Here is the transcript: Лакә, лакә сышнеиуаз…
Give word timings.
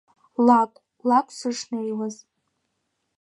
Лакә, 0.45 0.79
лакә 1.09 1.33
сышнеиуаз… 1.37 2.15